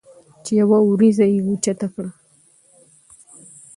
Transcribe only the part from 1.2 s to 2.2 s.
یې اوچته کړه